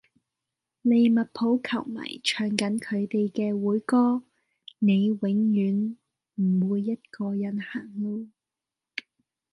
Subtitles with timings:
[0.03, 0.05] 利物
[1.25, 4.23] 浦球迷唱緊佢地既會歌:
[4.79, 5.97] 你永遠
[6.41, 8.27] 唔會一個人行路.